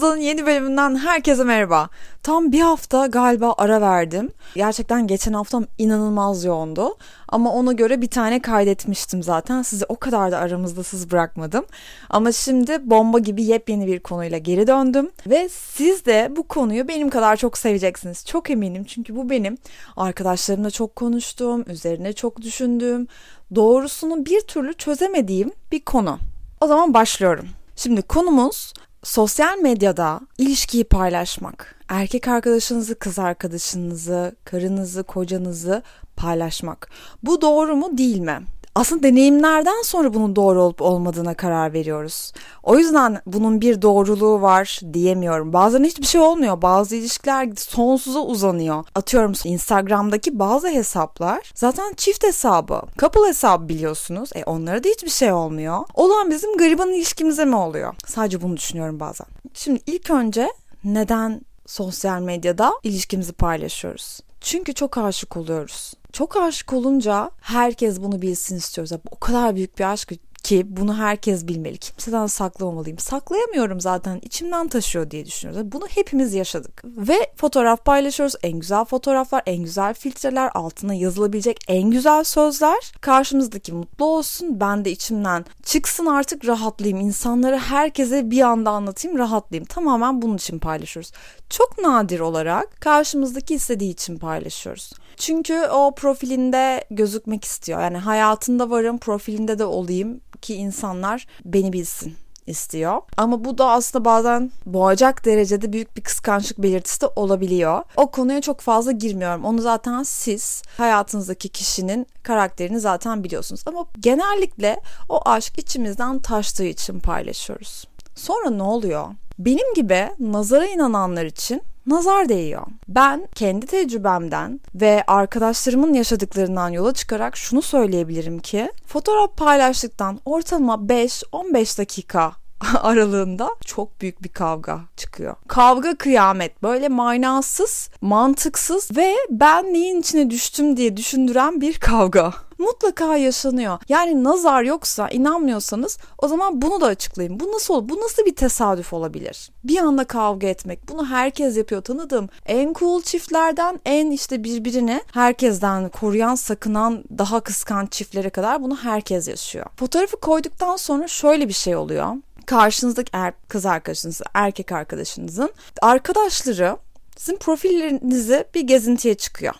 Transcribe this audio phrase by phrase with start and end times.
[0.00, 1.88] Nazlı'nın yeni bölümünden herkese merhaba.
[2.22, 4.30] Tam bir hafta galiba ara verdim.
[4.54, 6.96] Gerçekten geçen haftam inanılmaz yoğundu.
[7.28, 9.62] Ama ona göre bir tane kaydetmiştim zaten.
[9.62, 11.64] Sizi o kadar da aramızdasız bırakmadım.
[12.10, 15.10] Ama şimdi bomba gibi yepyeni bir konuyla geri döndüm.
[15.26, 18.26] Ve siz de bu konuyu benim kadar çok seveceksiniz.
[18.26, 19.58] Çok eminim çünkü bu benim
[19.96, 23.06] arkadaşlarımla çok konuştuğum, üzerine çok düşündüğüm,
[23.54, 26.18] doğrusunu bir türlü çözemediğim bir konu.
[26.60, 27.48] O zaman başlıyorum.
[27.76, 28.72] Şimdi konumuz
[29.02, 31.76] sosyal medyada ilişkiyi paylaşmak.
[31.88, 35.82] Erkek arkadaşınızı, kız arkadaşınızı, karınızı, kocanızı
[36.16, 36.90] paylaşmak.
[37.22, 38.40] Bu doğru mu değil mi?
[38.74, 42.32] Aslında deneyimlerden sonra bunun doğru olup olmadığına karar veriyoruz.
[42.62, 45.52] O yüzden bunun bir doğruluğu var diyemiyorum.
[45.52, 46.62] Bazen hiçbir şey olmuyor.
[46.62, 48.84] Bazı ilişkiler sonsuza uzanıyor.
[48.94, 52.82] Atıyorum Instagram'daki bazı hesaplar zaten çift hesabı.
[52.98, 54.30] Couple hesabı biliyorsunuz.
[54.34, 55.78] E onlara da hiçbir şey olmuyor.
[55.94, 57.94] Olan bizim gariban ilişkimize mi oluyor?
[58.06, 59.26] Sadece bunu düşünüyorum bazen.
[59.54, 60.48] Şimdi ilk önce
[60.84, 64.20] neden sosyal medyada ilişkimizi paylaşıyoruz?
[64.40, 65.94] Çünkü çok aşık oluyoruz.
[66.12, 68.92] Çok aşık olunca herkes bunu bilsin istiyoruz.
[69.10, 70.12] O kadar büyük bir aşk
[70.50, 71.78] ki bunu herkes bilmeli.
[71.78, 72.98] Kimseden saklamamalıyım.
[72.98, 74.20] Saklayamıyorum zaten.
[74.22, 75.72] içimden taşıyor diye düşünüyoruz.
[75.72, 76.82] Bunu hepimiz yaşadık.
[76.84, 78.34] Ve fotoğraf paylaşıyoruz.
[78.42, 82.92] En güzel fotoğraflar, en güzel filtreler, altına yazılabilecek en güzel sözler.
[83.00, 84.60] Karşımızdaki mutlu olsun.
[84.60, 87.06] Ben de içimden çıksın artık rahatlayayım.
[87.06, 89.64] İnsanlara herkese bir anda anlatayım rahatlayayım.
[89.64, 91.12] Tamamen bunun için paylaşıyoruz.
[91.50, 94.92] Çok nadir olarak karşımızdaki istediği için paylaşıyoruz.
[95.16, 97.80] Çünkü o profilinde gözükmek istiyor.
[97.80, 103.00] Yani hayatında varım, profilinde de olayım ki insanlar beni bilsin istiyor.
[103.16, 107.82] Ama bu da aslında bazen boğacak derecede büyük bir kıskançlık belirtisi de olabiliyor.
[107.96, 109.44] O konuya çok fazla girmiyorum.
[109.44, 113.62] Onu zaten siz hayatınızdaki kişinin karakterini zaten biliyorsunuz.
[113.66, 117.84] Ama genellikle o aşk içimizden taştığı için paylaşıyoruz.
[118.14, 119.06] Sonra ne oluyor?
[119.40, 122.62] Benim gibi nazara inananlar için nazar değiyor.
[122.88, 131.78] Ben kendi tecrübemden ve arkadaşlarımın yaşadıklarından yola çıkarak şunu söyleyebilirim ki fotoğraf paylaştıktan ortalama 5-15
[131.78, 132.32] dakika
[132.82, 135.36] aralığında çok büyük bir kavga çıkıyor.
[135.48, 143.16] Kavga kıyamet böyle manasız, mantıksız ve ben neyin içine düştüm diye düşündüren bir kavga mutlaka
[143.16, 143.78] yaşanıyor.
[143.88, 147.40] Yani nazar yoksa inanmıyorsanız o zaman bunu da açıklayın.
[147.40, 147.88] Bu nasıl?
[147.88, 149.50] Bu nasıl bir tesadüf olabilir?
[149.64, 150.88] Bir anda kavga etmek.
[150.88, 152.28] Bunu herkes yapıyor tanıdığım.
[152.46, 159.28] En cool çiftlerden en işte birbirini herkesten koruyan, sakınan, daha kıskanç çiftlere kadar bunu herkes
[159.28, 159.66] yaşıyor.
[159.76, 162.14] Fotoğrafı koyduktan sonra şöyle bir şey oluyor
[162.50, 165.50] karşınızdaki er, kız arkadaşınız, erkek arkadaşınızın
[165.82, 166.76] arkadaşları
[167.16, 169.54] sizin profillerinizi bir gezintiye çıkıyor.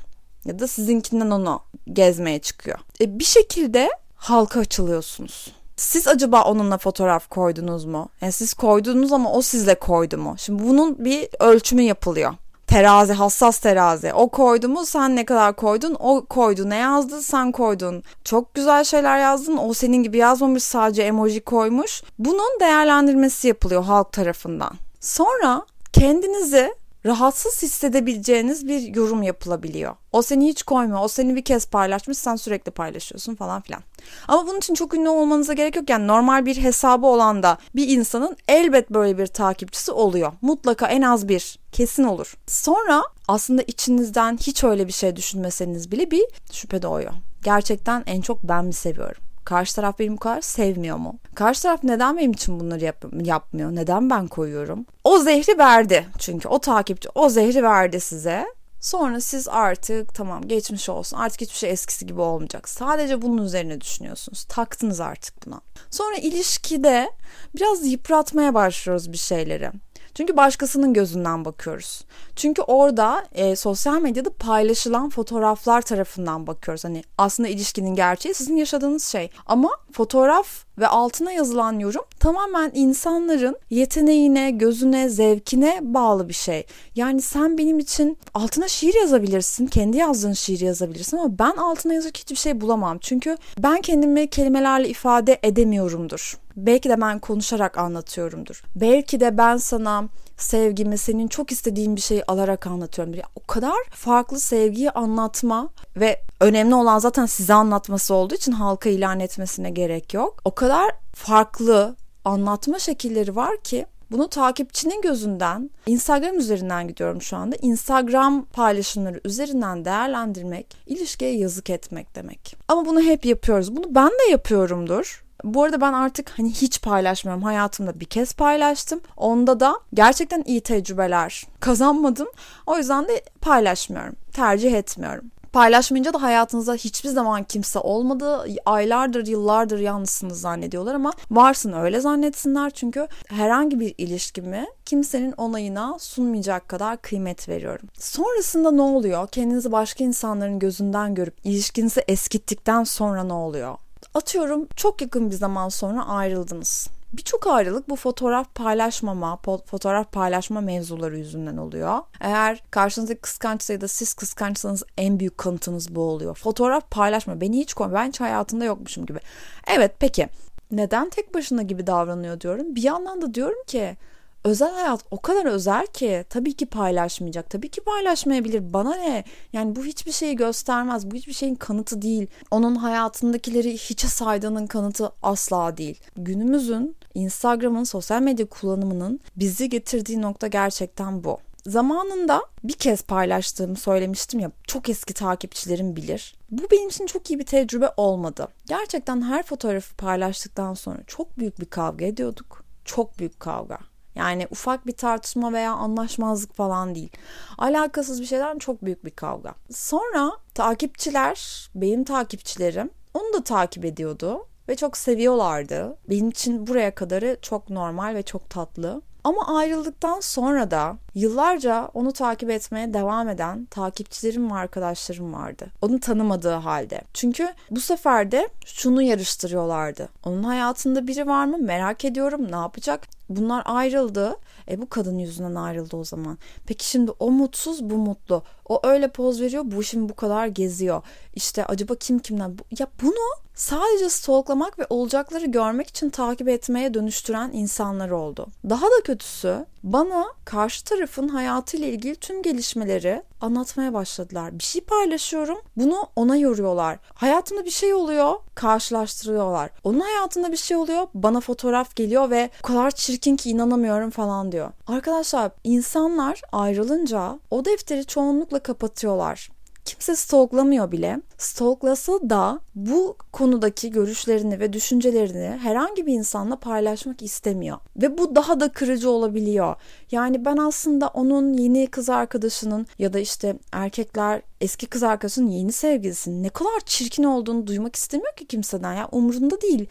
[0.45, 1.63] Ya da sizinkinden onu
[1.93, 2.79] gezmeye çıkıyor.
[3.01, 5.53] E, bir şekilde halka açılıyorsunuz.
[5.77, 8.09] Siz acaba onunla fotoğraf koydunuz mu?
[8.21, 10.35] Yani siz koydunuz ama o sizle koydu mu?
[10.39, 12.33] Şimdi bunun bir ölçümü yapılıyor
[12.71, 14.13] terazi hassas terazi.
[14.13, 15.97] O koydu mu sen ne kadar koydun?
[15.99, 18.03] O koydu ne yazdı sen koydun.
[18.25, 19.57] Çok güzel şeyler yazdın.
[19.57, 22.03] O senin gibi yazmamış sadece emoji koymuş.
[22.19, 24.73] Bunun değerlendirmesi yapılıyor halk tarafından.
[25.01, 26.75] Sonra kendinizi
[27.07, 29.97] rahatsız hissedebileceğiniz bir yorum yapılabiliyor.
[30.13, 31.01] O seni hiç koymuyor.
[31.03, 32.19] O seni bir kez paylaşmış.
[32.19, 33.83] Sen sürekli paylaşıyorsun falan filan.
[34.29, 35.91] Ama bunun için çok ünlü olmanıza gerek yok.
[35.91, 40.33] Yani normal bir hesabı olan da bir insanın elbet böyle bir takipçisi oluyor.
[40.43, 41.61] Mutlaka en az bir.
[41.73, 42.37] Kesin olur.
[42.47, 47.13] Sonra aslında içinizden hiç öyle bir şey düşünmeseniz bile bir şüphe doğuyor.
[47.45, 49.23] Gerçekten en çok ben mi seviyorum?
[49.51, 51.19] Karşı taraf beni bu kadar sevmiyor mu?
[51.35, 53.77] Karşı taraf neden benim için bunları yap yapmıyor?
[53.77, 54.87] Neden ben koyuyorum?
[55.05, 58.47] O zehri verdi çünkü o takipçi o zehri verdi size.
[58.81, 62.69] Sonra siz artık tamam geçmiş olsun artık hiçbir şey eskisi gibi olmayacak.
[62.69, 64.45] Sadece bunun üzerine düşünüyorsunuz.
[64.45, 65.61] Taktınız artık buna.
[65.91, 67.11] Sonra ilişkide
[67.57, 69.71] biraz yıpratmaya başlıyoruz bir şeyleri.
[70.15, 72.05] Çünkü başkasının gözünden bakıyoruz.
[72.37, 76.85] Çünkü orada e, sosyal medyada paylaşılan fotoğraflar tarafından bakıyoruz.
[76.85, 79.31] Hani aslında ilişkinin gerçeği sizin yaşadığınız şey.
[79.47, 86.67] Ama fotoğraf ve altına yazılan yorum tamamen insanların yeteneğine, gözüne, zevkine bağlı bir şey.
[86.95, 92.17] Yani sen benim için altına şiir yazabilirsin, kendi yazdığın şiir yazabilirsin ama ben altına yazacak
[92.17, 92.99] hiçbir şey bulamam.
[92.99, 96.39] Çünkü ben kendimi kelimelerle ifade edemiyorumdur.
[96.67, 98.63] Belki de ben konuşarak anlatıyorumdur.
[98.77, 103.15] Belki de ben sana sevgimi senin çok istediğin bir şeyi alarak anlatıyorum.
[103.15, 108.89] Yani o kadar farklı sevgiyi anlatma ve önemli olan zaten size anlatması olduğu için halka
[108.89, 110.41] ilan etmesine gerek yok.
[110.45, 117.57] O kadar farklı anlatma şekilleri var ki bunu takipçinin gözünden Instagram üzerinden gidiyorum şu anda.
[117.57, 122.57] Instagram paylaşımları üzerinden değerlendirmek ilişkiye yazık etmek demek.
[122.69, 123.77] Ama bunu hep yapıyoruz.
[123.77, 125.25] Bunu ben de yapıyorumdur.
[125.45, 127.43] Bu arada ben artık hani hiç paylaşmıyorum.
[127.43, 129.01] Hayatımda bir kez paylaştım.
[129.17, 132.29] Onda da gerçekten iyi tecrübeler kazanmadım.
[132.67, 134.17] O yüzden de paylaşmıyorum.
[134.33, 135.31] Tercih etmiyorum.
[135.53, 138.47] Paylaşmayınca da hayatınızda hiçbir zaman kimse olmadı.
[138.67, 142.71] Aylardır, yıllardır yalnızsınız zannediyorlar ama varsın öyle zannetsinler.
[142.71, 147.89] Çünkü herhangi bir ilişkimi kimsenin onayına sunmayacak kadar kıymet veriyorum.
[147.99, 149.29] Sonrasında ne oluyor?
[149.29, 153.77] Kendinizi başka insanların gözünden görüp ilişkinizi eskittikten sonra ne oluyor?
[154.15, 156.89] Atıyorum çok yakın bir zaman sonra ayrıldınız.
[157.13, 159.37] Birçok ayrılık bu fotoğraf paylaşmama,
[159.67, 161.99] fotoğraf paylaşma mevzuları yüzünden oluyor.
[162.21, 166.35] Eğer karşınızdaki kıskançsa ya da siz kıskançsanız en büyük kanıtınız bu oluyor.
[166.35, 167.41] Fotoğraf paylaşma.
[167.41, 167.93] Beni hiç koy.
[167.95, 169.19] Ben hiç hayatında yokmuşum gibi.
[169.67, 170.29] Evet peki
[170.71, 172.77] neden tek başına gibi davranıyor diyorum.
[172.77, 173.97] Bir yandan da diyorum ki
[174.45, 177.51] özel hayat o kadar özel ki tabii ki paylaşmayacak.
[177.51, 178.73] Tabii ki paylaşmayabilir.
[178.73, 179.25] Bana ne?
[179.53, 181.11] Yani bu hiçbir şeyi göstermez.
[181.11, 182.27] Bu hiçbir şeyin kanıtı değil.
[182.51, 186.01] Onun hayatındakileri hiçe saydığının kanıtı asla değil.
[186.17, 191.39] Günümüzün Instagram'ın sosyal medya kullanımının bizi getirdiği nokta gerçekten bu.
[191.67, 196.35] Zamanında bir kez paylaştığımı söylemiştim ya çok eski takipçilerim bilir.
[196.51, 198.49] Bu benim için çok iyi bir tecrübe olmadı.
[198.69, 202.65] Gerçekten her fotoğrafı paylaştıktan sonra çok büyük bir kavga ediyorduk.
[202.85, 203.90] Çok büyük kavga.
[204.15, 207.13] Yani ufak bir tartışma veya anlaşmazlık falan değil.
[207.59, 209.55] Alakasız bir şeyden çok büyük bir kavga.
[209.71, 215.97] Sonra takipçiler, benim takipçilerim onu da takip ediyordu ve çok seviyorlardı.
[216.09, 219.03] Benim için buraya kadarı çok normal ve çok tatlı.
[219.25, 225.67] Ama ayrıldıktan sonra da yıllarca onu takip etmeye devam eden takipçilerim ve arkadaşlarım vardı.
[225.83, 227.01] Onu tanımadığı halde.
[227.15, 230.09] Çünkü bu sefer de şunu yarıştırıyorlardı.
[230.25, 231.59] Onun hayatında biri var mı?
[231.59, 232.53] Merak ediyorum.
[232.53, 233.09] Ne yapacak?
[233.29, 234.37] Bunlar ayrıldı.
[234.71, 236.39] E bu kadın yüzünden ayrıldı o zaman.
[236.67, 238.43] Peki şimdi o mutsuz bu mutlu.
[238.69, 241.03] O öyle poz veriyor bu şimdi bu kadar geziyor.
[241.35, 242.57] İşte acaba kim kimden?
[242.79, 248.47] Ya bunu sadece stalklamak ve olacakları görmek için takip etmeye dönüştüren insanlar oldu.
[248.71, 254.59] Daha da kötüsü bana karşı tarafın hayatıyla ilgili tüm gelişmeleri anlatmaya başladılar.
[254.59, 256.99] Bir şey paylaşıyorum, bunu ona yoruyorlar.
[257.15, 259.71] Hayatımda bir şey oluyor, karşılaştırıyorlar.
[259.85, 264.53] Onun hayatında bir şey oluyor, bana fotoğraf geliyor ve o kadar çirkin ki inanamıyorum falan
[264.53, 264.71] diyor.
[264.87, 269.51] Arkadaşlar insanlar ayrılınca o defteri çoğunlukla kapatıyorlar
[269.85, 271.21] kimse stalklamıyor bile.
[271.39, 277.79] Stalklasa da bu konudaki görüşlerini ve düşüncelerini herhangi bir insanla paylaşmak istemiyor.
[277.97, 279.77] Ve bu daha da kırıcı olabiliyor.
[280.11, 285.73] Yani ben aslında onun yeni kız arkadaşının ya da işte erkekler eski kız arkadaşının yeni
[285.73, 288.95] sevgilisinin ne kadar çirkin olduğunu duymak istemiyor ki kimseden.
[288.95, 289.89] Ya umurunda değil.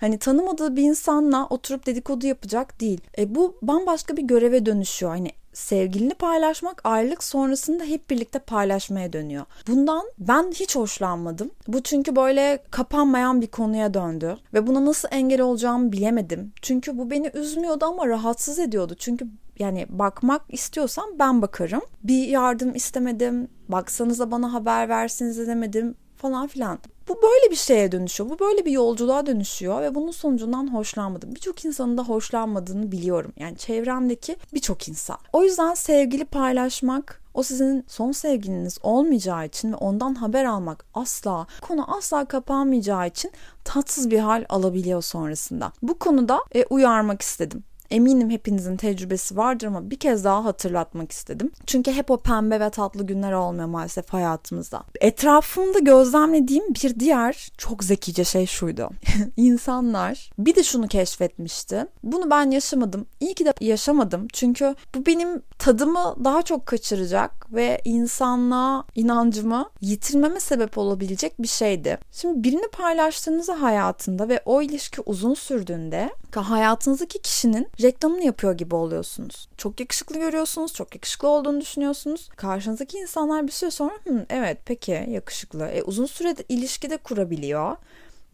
[0.00, 3.00] Hani tanımadığı bir insanla oturup dedikodu yapacak değil.
[3.18, 5.12] E bu bambaşka bir göreve dönüşüyor.
[5.12, 9.44] Hani sevgilini paylaşmak ayrılık sonrasında hep birlikte paylaşmaya dönüyor.
[9.66, 11.50] Bundan ben hiç hoşlanmadım.
[11.68, 16.52] Bu çünkü böyle kapanmayan bir konuya döndü ve buna nasıl engel olacağımı bilemedim.
[16.62, 18.94] Çünkü bu beni üzmüyordu ama rahatsız ediyordu.
[18.98, 19.26] Çünkü
[19.58, 21.82] yani bakmak istiyorsam ben bakarım.
[22.04, 23.48] Bir yardım istemedim.
[23.68, 26.78] Baksanıza bana haber versiniz demedim falan filan.
[27.08, 28.30] Bu böyle bir şeye dönüşüyor.
[28.30, 31.34] Bu böyle bir yolculuğa dönüşüyor ve bunun sonucundan hoşlanmadım.
[31.34, 33.32] Birçok insanın da hoşlanmadığını biliyorum.
[33.36, 35.16] Yani çevremdeki birçok insan.
[35.32, 41.46] O yüzden sevgili paylaşmak o sizin son sevgiliniz olmayacağı için ve ondan haber almak asla,
[41.60, 43.32] konu asla kapanmayacağı için
[43.64, 45.72] tatsız bir hal alabiliyor sonrasında.
[45.82, 47.64] Bu konuda e, uyarmak istedim.
[47.90, 51.52] Eminim hepinizin tecrübesi vardır ama bir kez daha hatırlatmak istedim.
[51.66, 54.82] Çünkü hep o pembe ve tatlı günler olmuyor maalesef hayatımızda.
[55.00, 58.90] Etrafımda gözlemlediğim bir diğer çok zekice şey şuydu.
[59.36, 61.86] İnsanlar bir de şunu keşfetmişti.
[62.02, 63.06] Bunu ben yaşamadım.
[63.20, 64.28] İyi ki de yaşamadım.
[64.32, 71.98] Çünkü bu benim tadımı daha çok kaçıracak ve insanlığa inancımı yitirmeme sebep olabilecek bir şeydi.
[72.12, 79.48] Şimdi birini paylaştığınızda hayatında ve o ilişki uzun sürdüğünde hayatınızdaki kişinin reklamını yapıyor gibi oluyorsunuz.
[79.56, 82.28] Çok yakışıklı görüyorsunuz, çok yakışıklı olduğunu düşünüyorsunuz.
[82.36, 85.66] Karşınızdaki insanlar bir süre sonra Hı, evet peki yakışıklı.
[85.66, 87.76] E, uzun sürede ilişkide kurabiliyor.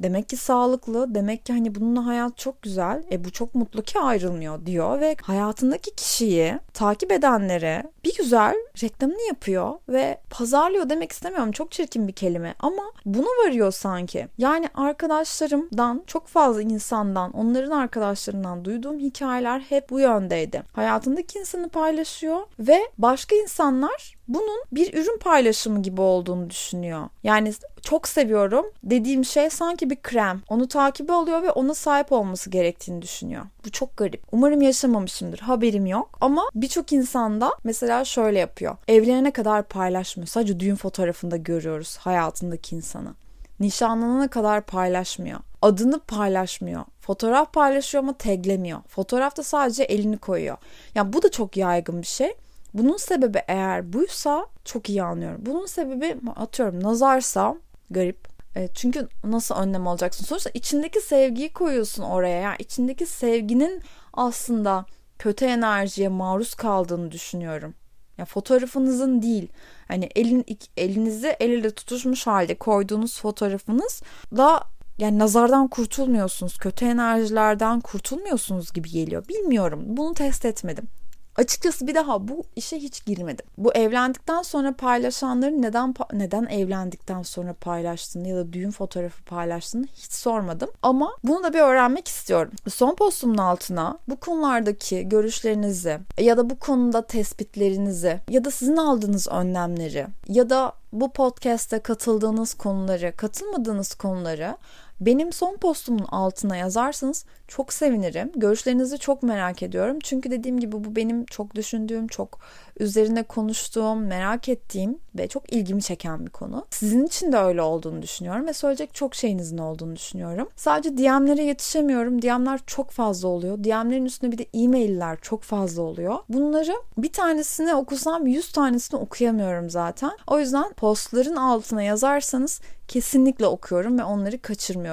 [0.00, 3.02] Demek ki sağlıklı, demek ki hani bununla hayat çok güzel.
[3.12, 9.22] E bu çok mutlu ki ayrılmıyor diyor ve hayatındaki kişiyi takip edenlere bir güzel reklamını
[9.28, 11.52] yapıyor ve pazarlıyor demek istemiyorum.
[11.52, 14.28] Çok çirkin bir kelime ama bunu varıyor sanki.
[14.38, 20.62] Yani arkadaşlarımdan çok fazla insandan, onların arkadaşlarından duyduğum hikayeler hep bu yöndeydi.
[20.72, 27.08] Hayatındaki insanı paylaşıyor ve başka insanlar bunun bir ürün paylaşımı gibi olduğunu düşünüyor.
[27.22, 27.52] Yani
[27.82, 30.42] çok seviyorum dediğim şey sanki bir krem.
[30.48, 33.46] Onu takibi alıyor ve ona sahip olması gerektiğini düşünüyor.
[33.64, 34.22] Bu çok garip.
[34.32, 35.38] Umarım yaşamamışımdır.
[35.38, 36.18] Haberim yok.
[36.20, 38.76] Ama birçok insanda mesela şöyle yapıyor.
[38.88, 40.28] Evlenene kadar paylaşmıyor.
[40.28, 43.14] Sadece düğün fotoğrafında görüyoruz hayatındaki insanı.
[43.60, 45.40] Nişanlanana kadar paylaşmıyor.
[45.62, 46.84] Adını paylaşmıyor.
[47.00, 48.80] Fotoğraf paylaşıyor ama taglemiyor.
[48.88, 50.56] Fotoğrafta sadece elini koyuyor.
[50.94, 52.34] Yani bu da çok yaygın bir şey.
[52.78, 55.40] Bunun sebebi eğer buysa çok iyi anlıyorum.
[55.46, 57.56] Bunun sebebi atıyorum nazarsa
[57.90, 58.28] garip.
[58.56, 60.24] E, çünkü nasıl önlem alacaksın?
[60.24, 62.40] Sonuçta içindeki sevgiyi koyuyorsun oraya.
[62.40, 64.86] Yani içindeki sevginin aslında
[65.18, 67.74] kötü enerjiye maruz kaldığını düşünüyorum.
[68.18, 69.48] Ya fotoğrafınızın değil.
[69.88, 70.44] Hani elin
[70.76, 74.02] elinizi el ele tutuşmuş halde koyduğunuz fotoğrafınız
[74.36, 74.62] da
[74.98, 79.28] yani nazardan kurtulmuyorsunuz, kötü enerjilerden kurtulmuyorsunuz gibi geliyor.
[79.28, 79.82] Bilmiyorum.
[79.86, 80.88] Bunu test etmedim.
[81.36, 83.46] Açıkçası bir daha bu işe hiç girmedim.
[83.58, 90.12] Bu evlendikten sonra paylaşanların neden neden evlendikten sonra paylaştığını ya da düğün fotoğrafı paylaştığını hiç
[90.12, 90.70] sormadım.
[90.82, 92.52] Ama bunu da bir öğrenmek istiyorum.
[92.68, 99.28] Son postumun altına bu konulardaki görüşlerinizi ya da bu konuda tespitlerinizi ya da sizin aldığınız
[99.28, 104.56] önlemleri ya da bu podcast'te katıldığınız konuları, katılmadığınız konuları
[105.00, 108.32] benim son postumun altına yazarsanız çok sevinirim.
[108.36, 109.98] Görüşlerinizi çok merak ediyorum.
[110.02, 112.38] Çünkü dediğim gibi bu benim çok düşündüğüm, çok
[112.80, 116.66] üzerine konuştuğum, merak ettiğim ve çok ilgimi çeken bir konu.
[116.70, 120.48] Sizin için de öyle olduğunu düşünüyorum ve söyleyecek çok şeyinizin olduğunu düşünüyorum.
[120.56, 122.22] Sadece DM'lere yetişemiyorum.
[122.22, 123.64] DM'ler çok fazla oluyor.
[123.64, 126.18] DM'lerin üstünde bir de e-mailler çok fazla oluyor.
[126.28, 130.12] Bunları bir tanesini okusam 100 tanesini okuyamıyorum zaten.
[130.26, 134.85] O yüzden postların altına yazarsanız kesinlikle okuyorum ve onları kaçırmıyorum.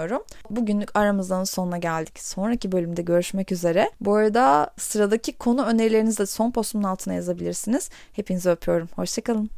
[0.49, 2.19] Bugünlük aramızdan sonuna geldik.
[2.19, 3.91] Sonraki bölümde görüşmek üzere.
[4.01, 7.89] Bu arada sıradaki konu önerilerinizi de son postumun altına yazabilirsiniz.
[8.13, 8.89] Hepinizi öpüyorum.
[8.95, 9.49] Hoşçakalın.